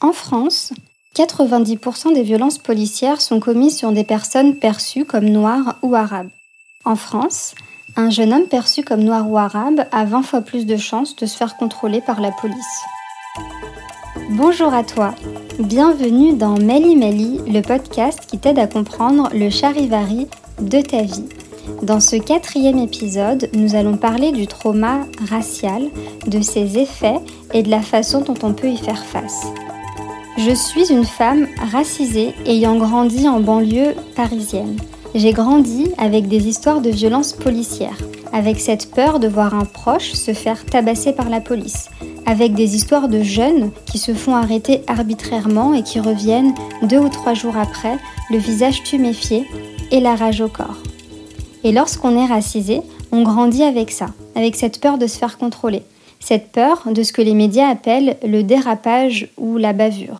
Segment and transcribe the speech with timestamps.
[0.00, 0.72] En France,
[1.16, 6.28] 90% des violences policières sont commises sur des personnes perçues comme noires ou arabes.
[6.84, 7.54] En France,
[7.96, 11.24] un jeune homme perçu comme noir ou arabe a 20 fois plus de chances de
[11.24, 12.82] se faire contrôler par la police.
[14.30, 15.14] Bonjour à toi,
[15.58, 20.26] bienvenue dans Meli Meli, le podcast qui t'aide à comprendre le charivari
[20.60, 21.24] de ta vie.
[21.82, 25.88] Dans ce quatrième épisode, nous allons parler du trauma racial,
[26.26, 27.18] de ses effets
[27.54, 29.46] et de la façon dont on peut y faire face.
[30.38, 34.76] Je suis une femme racisée ayant grandi en banlieue parisienne.
[35.14, 37.96] J'ai grandi avec des histoires de violences policières,
[38.34, 41.88] avec cette peur de voir un proche se faire tabasser par la police,
[42.26, 47.08] avec des histoires de jeunes qui se font arrêter arbitrairement et qui reviennent deux ou
[47.08, 47.96] trois jours après,
[48.30, 49.46] le visage tuméfié
[49.90, 50.82] et la rage au corps.
[51.64, 55.82] Et lorsqu'on est racisé, on grandit avec ça, avec cette peur de se faire contrôler,
[56.20, 60.18] cette peur de ce que les médias appellent le dérapage ou la bavure.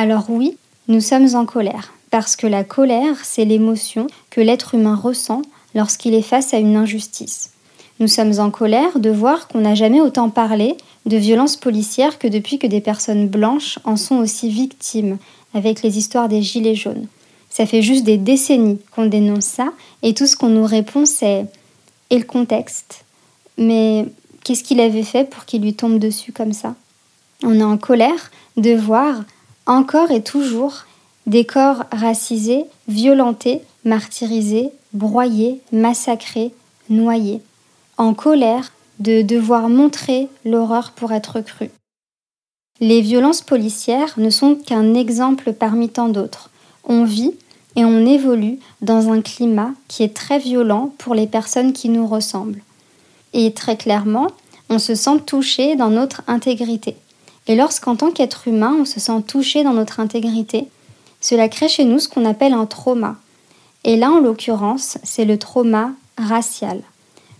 [0.00, 4.94] Alors oui, nous sommes en colère, parce que la colère, c'est l'émotion que l'être humain
[4.94, 5.42] ressent
[5.74, 7.50] lorsqu'il est face à une injustice.
[7.98, 10.76] Nous sommes en colère de voir qu'on n'a jamais autant parlé
[11.06, 15.18] de violences policières que depuis que des personnes blanches en sont aussi victimes,
[15.52, 17.08] avec les histoires des gilets jaunes.
[17.50, 19.70] Ça fait juste des décennies qu'on dénonce ça,
[20.04, 21.44] et tout ce qu'on nous répond, c'est
[22.10, 23.04] et le contexte?
[23.56, 24.06] Mais
[24.44, 26.76] qu'est-ce qu'il avait fait pour qu'il lui tombe dessus comme ça?
[27.42, 29.24] On est en colère de voir
[29.68, 30.86] encore et toujours
[31.26, 36.52] des corps racisés, violentés, martyrisés, broyés, massacrés,
[36.88, 37.42] noyés.
[37.98, 41.70] En colère de devoir montrer l'horreur pour être cru.
[42.80, 46.50] Les violences policières ne sont qu'un exemple parmi tant d'autres.
[46.84, 47.34] On vit
[47.76, 52.06] et on évolue dans un climat qui est très violent pour les personnes qui nous
[52.06, 52.62] ressemblent.
[53.34, 54.28] Et très clairement,
[54.70, 56.96] on se sent touché dans notre intégrité.
[57.48, 60.68] Et lorsqu'en tant qu'être humain, on se sent touché dans notre intégrité,
[61.20, 63.16] cela crée chez nous ce qu'on appelle un trauma.
[63.84, 66.82] Et là, en l'occurrence, c'est le trauma racial.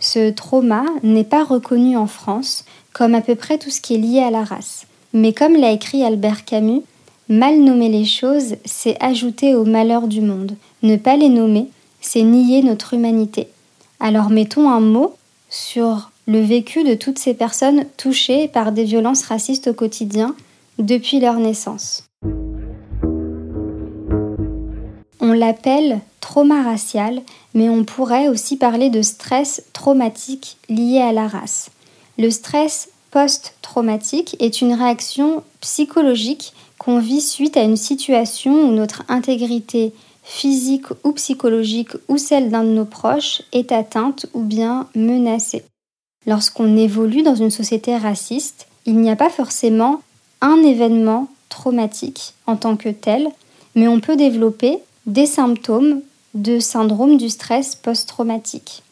[0.00, 3.98] Ce trauma n'est pas reconnu en France comme à peu près tout ce qui est
[3.98, 4.86] lié à la race.
[5.14, 6.82] Mais comme l'a écrit Albert Camus,
[7.28, 10.56] mal nommer les choses, c'est ajouter au malheur du monde.
[10.82, 11.68] Ne pas les nommer,
[12.00, 13.48] c'est nier notre humanité.
[14.00, 15.14] Alors mettons un mot
[15.48, 20.34] sur le vécu de toutes ces personnes touchées par des violences racistes au quotidien
[20.78, 22.04] depuis leur naissance.
[25.20, 27.22] On l'appelle trauma racial,
[27.54, 31.70] mais on pourrait aussi parler de stress traumatique lié à la race.
[32.18, 39.02] Le stress post-traumatique est une réaction psychologique qu'on vit suite à une situation où notre
[39.08, 39.92] intégrité
[40.22, 45.64] physique ou psychologique ou celle d'un de nos proches est atteinte ou bien menacée.
[46.26, 50.02] Lorsqu'on évolue dans une société raciste, il n'y a pas forcément
[50.40, 53.28] un événement traumatique en tant que tel,
[53.74, 56.00] mais on peut développer des symptômes
[56.34, 58.82] de syndrome du stress post-traumatique.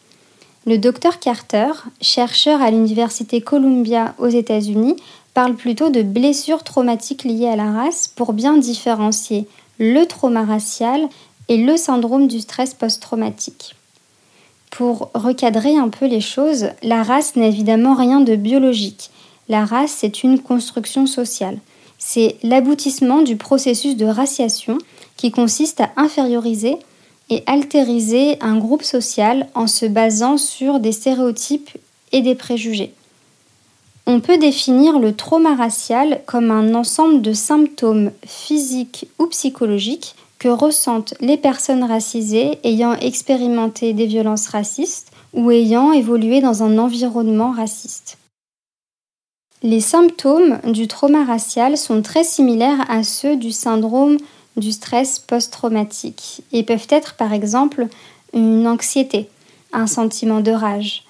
[0.64, 4.96] Le docteur Carter, chercheur à l'Université Columbia aux États-Unis,
[5.34, 11.08] parle plutôt de blessures traumatiques liées à la race pour bien différencier le trauma racial
[11.48, 13.74] et le syndrome du stress post-traumatique.
[14.72, 19.10] Pour recadrer un peu les choses, la race n'est évidemment rien de biologique.
[19.50, 21.58] La race, c'est une construction sociale.
[21.98, 24.78] C'est l'aboutissement du processus de raciation
[25.18, 26.78] qui consiste à inférioriser
[27.28, 31.70] et altériser un groupe social en se basant sur des stéréotypes
[32.12, 32.94] et des préjugés.
[34.06, 40.48] On peut définir le trauma racial comme un ensemble de symptômes physiques ou psychologiques que
[40.48, 47.52] ressentent les personnes racisées ayant expérimenté des violences racistes ou ayant évolué dans un environnement
[47.52, 48.18] raciste.
[49.62, 54.16] Les symptômes du trauma racial sont très similaires à ceux du syndrome
[54.56, 57.86] du stress post-traumatique et peuvent être par exemple
[58.34, 59.28] une anxiété,
[59.72, 61.04] un sentiment de rage,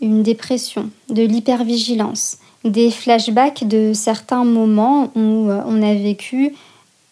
[0.00, 6.54] une dépression, de l'hypervigilance, des flashbacks de certains moments où euh, on a vécu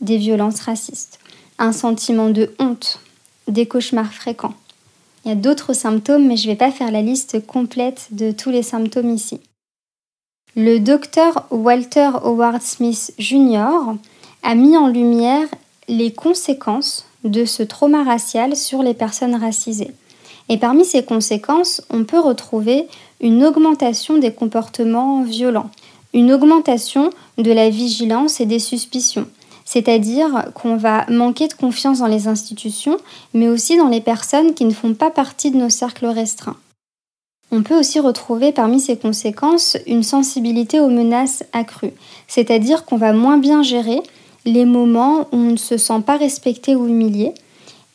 [0.00, 1.18] des violences racistes
[1.58, 3.00] un sentiment de honte,
[3.48, 4.54] des cauchemars fréquents.
[5.24, 8.30] Il y a d'autres symptômes, mais je ne vais pas faire la liste complète de
[8.30, 9.40] tous les symptômes ici.
[10.54, 13.94] Le docteur Walter Howard Smith Jr.
[14.42, 15.48] a mis en lumière
[15.88, 19.92] les conséquences de ce trauma racial sur les personnes racisées.
[20.48, 22.86] Et parmi ces conséquences, on peut retrouver
[23.20, 25.70] une augmentation des comportements violents,
[26.14, 29.26] une augmentation de la vigilance et des suspicions,
[29.66, 32.96] c'est-à-dire qu'on va manquer de confiance dans les institutions,
[33.34, 36.56] mais aussi dans les personnes qui ne font pas partie de nos cercles restreints.
[37.50, 41.92] On peut aussi retrouver parmi ces conséquences une sensibilité aux menaces accrues,
[42.28, 44.00] c'est-à-dire qu'on va moins bien gérer
[44.44, 47.34] les moments où on ne se sent pas respecté ou humilié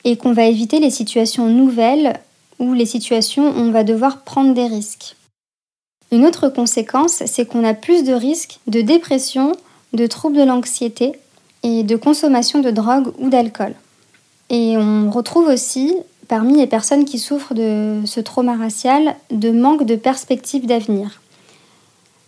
[0.03, 2.19] et qu'on va éviter les situations nouvelles
[2.59, 5.15] ou les situations où on va devoir prendre des risques.
[6.11, 9.53] Une autre conséquence, c'est qu'on a plus de risques de dépression,
[9.93, 11.13] de troubles de l'anxiété
[11.63, 13.75] et de consommation de drogue ou d'alcool.
[14.49, 15.95] Et on retrouve aussi,
[16.27, 21.21] parmi les personnes qui souffrent de ce trauma racial, de manque de perspective d'avenir.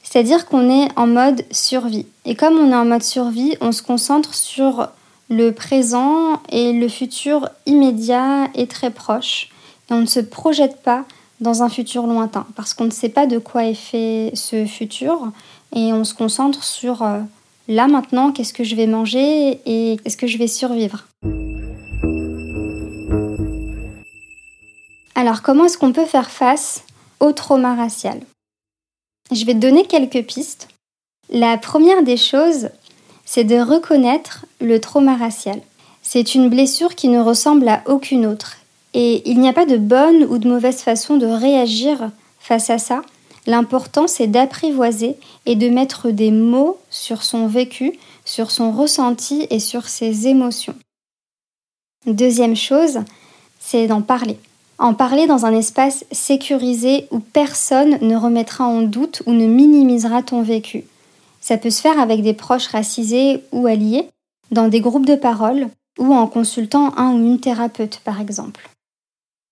[0.04, 2.06] C'est-à-dire qu'on est en mode survie.
[2.26, 4.90] Et comme on est en mode survie, on se concentre sur
[5.30, 9.50] le présent et le futur immédiat et très proche.
[9.90, 11.06] Et on ne se projette pas
[11.42, 15.32] dans un futur lointain, parce qu'on ne sait pas de quoi est fait ce futur,
[15.76, 17.20] et on se concentre sur euh,
[17.68, 21.07] là maintenant, qu'est-ce que je vais manger et est-ce que je vais survivre?
[25.15, 26.83] Alors comment est-ce qu'on peut faire face
[27.19, 28.19] au trauma racial?
[29.31, 30.68] Je vais te donner quelques pistes.
[31.30, 32.69] La première des choses,
[33.25, 35.62] c'est de reconnaître le trauma racial.
[36.01, 38.57] C'est une blessure qui ne ressemble à aucune autre
[38.94, 42.77] et il n'y a pas de bonne ou de mauvaise façon de réagir face à
[42.77, 43.01] ça.
[43.45, 49.60] L'important, c'est d'apprivoiser et de mettre des mots sur son vécu, sur son ressenti et
[49.60, 50.75] sur ses émotions.
[52.06, 53.00] Deuxième chose,
[53.60, 54.38] c'est d'en parler.
[54.78, 60.24] En parler dans un espace sécurisé où personne ne remettra en doute ou ne minimisera
[60.24, 60.86] ton vécu.
[61.42, 64.10] Ça peut se faire avec des proches racisés ou alliés,
[64.51, 65.68] dans des groupes de parole
[66.00, 68.69] ou en consultant un ou une thérapeute par exemple.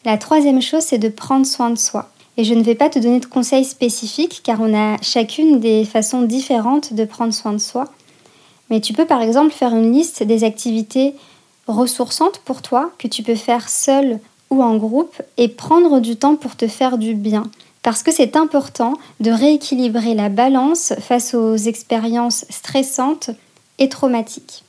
[0.03, 2.10] La troisième chose, c'est de prendre soin de soi.
[2.37, 5.85] Et je ne vais pas te donner de conseils spécifiques car on a chacune des
[5.85, 7.85] façons différentes de prendre soin de soi.
[8.69, 11.13] Mais tu peux par exemple faire une liste des activités
[11.67, 14.19] ressourçantes pour toi que tu peux faire seul
[14.49, 17.43] ou en groupe et prendre du temps pour te faire du bien.
[17.83, 23.31] Parce que c'est important de rééquilibrer la balance face aux expériences stressantes
[23.79, 24.63] et traumatiques.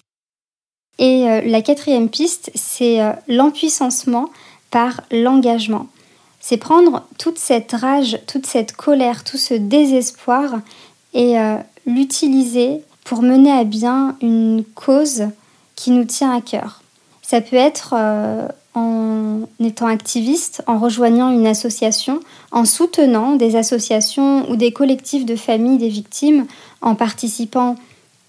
[0.98, 4.30] Et euh, la quatrième piste, c'est euh, l'empuissancement
[4.70, 5.88] par l'engagement.
[6.44, 10.58] C'est prendre toute cette rage, toute cette colère, tout ce désespoir
[11.14, 11.56] et euh,
[11.86, 15.28] l'utiliser pour mener à bien une cause
[15.76, 16.82] qui nous tient à cœur.
[17.22, 22.18] Ça peut être euh, en étant activiste, en rejoignant une association,
[22.50, 26.46] en soutenant des associations ou des collectifs de familles des victimes,
[26.80, 27.76] en participant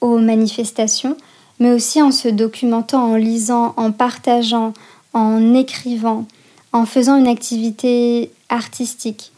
[0.01, 1.18] aux manifestations,
[1.60, 4.74] mais aussi en se documentant, en lisant, en partageant,
[5.13, 6.25] en écrivant,
[6.74, 9.31] en faisant une activité artistique.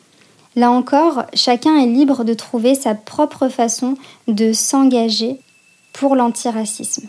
[0.55, 3.95] Là encore, chacun est libre de trouver sa propre façon
[4.27, 5.37] de s'engager
[5.91, 7.07] pour l'antiracisme.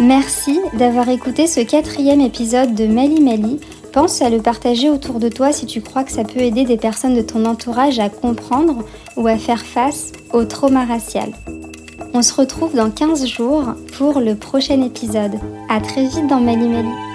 [0.00, 3.60] Merci d'avoir écouté ce quatrième épisode de Mali Mali.
[3.92, 6.76] Pense à le partager autour de toi si tu crois que ça peut aider des
[6.76, 8.84] personnes de ton entourage à comprendre
[9.16, 11.32] ou à faire face au trauma racial.
[12.14, 15.38] On se retrouve dans 15 jours pour le prochain épisode.
[15.68, 17.07] À très vite dans Mali Mali.